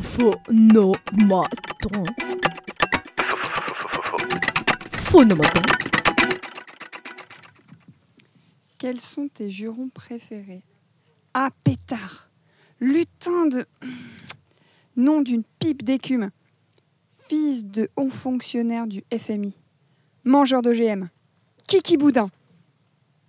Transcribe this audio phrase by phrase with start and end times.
[0.00, 1.02] Phonomaton.
[4.92, 5.62] Phonomaton.
[8.78, 10.62] Quels sont tes jurons préférés?
[11.34, 12.30] Ah, pétard
[12.80, 13.66] Lutin de.
[14.96, 16.30] Nom d'une pipe d'écume.
[17.28, 19.54] Fils de haut fonctionnaire du FMI.
[20.24, 21.08] Mangeur d'OGM.
[21.66, 22.28] Kiki Boudin.